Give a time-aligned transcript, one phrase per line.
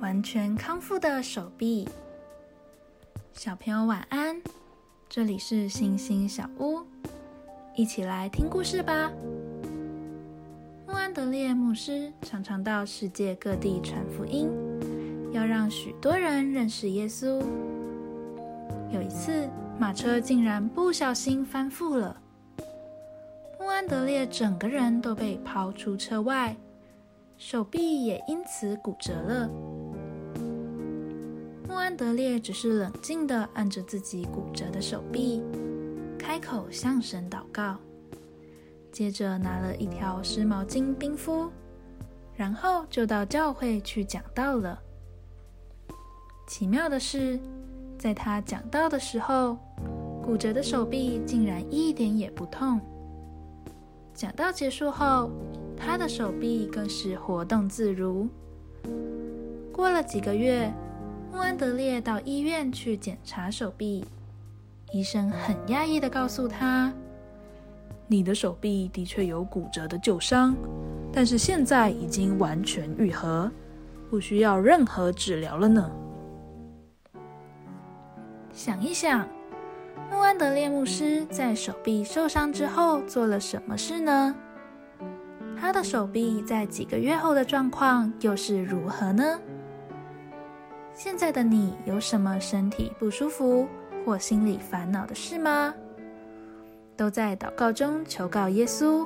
[0.00, 1.88] 完全康复的手臂。
[3.32, 4.40] 小朋友晚安，
[5.08, 6.80] 这里是星星小屋，
[7.74, 9.10] 一起来听故事吧。
[10.86, 14.50] 穆安德烈牧师常常到世界各地传福音，
[15.32, 17.42] 要让许多人认识耶稣。
[18.90, 19.48] 有一次，
[19.78, 22.20] 马车竟然不小心翻覆了，
[23.58, 26.54] 穆安德烈整个人都被抛出车外。
[27.36, 29.50] 手臂也因此骨折了。
[31.74, 35.42] 穆安德烈只是冷静地按着自己骨折的手臂，
[36.16, 37.74] 开口向神祷告，
[38.92, 41.50] 接着拿了一条湿毛巾冰敷，
[42.36, 44.78] 然后就到教会去讲道了。
[46.46, 47.40] 奇妙的是，
[47.98, 49.58] 在他讲道的时候，
[50.22, 52.80] 骨折的手臂竟然一点也不痛。
[54.14, 55.28] 讲道结束后。
[55.76, 58.28] 他的手臂更是活动自如。
[59.72, 60.72] 过了几个月，
[61.34, 64.04] 穆安德烈到医院去检查手臂，
[64.92, 66.92] 医生很讶异的告诉他
[68.06, 70.54] ：“你的手臂的确有骨折的旧伤，
[71.12, 73.50] 但是现在已经完全愈合，
[74.08, 75.90] 不需要任何治疗了呢。”
[78.54, 79.28] 想一想，
[80.12, 84.32] 穆安德烈牧师在手臂受伤之后做了什么事呢？
[85.60, 89.40] 他的手臂在几个月后的状况又是如何呢？
[90.94, 93.66] 现在的你有什么身体不舒服
[94.06, 95.74] 或心里烦恼的事吗？
[96.96, 99.04] 都在祷告中求告耶稣，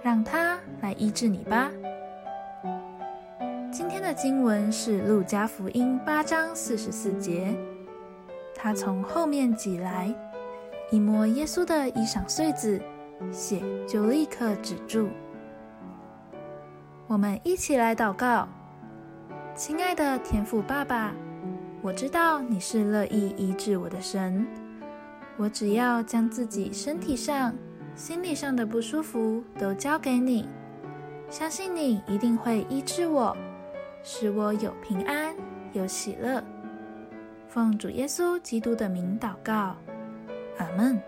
[0.00, 1.72] 让他来医治你吧。
[3.72, 7.52] 今天的经文是路加福音八章四十四节，
[8.54, 10.14] 他从后面挤来，
[10.92, 12.80] 一摸耶稣的衣裳穗子，
[13.32, 15.08] 血就立刻止住。
[17.08, 18.48] 我们一起来祷告，
[19.56, 21.12] 亲爱的天父爸爸，
[21.80, 24.44] 我知道你是乐意医治我的神。
[25.36, 27.54] 我只要将自己身体上、
[27.94, 30.48] 心理上的不舒服都交给你，
[31.30, 33.36] 相信你一定会医治我，
[34.02, 35.32] 使我有平安、
[35.72, 36.42] 有喜乐。
[37.46, 39.76] 奉主耶稣基督的名祷告，
[40.58, 41.00] 阿门。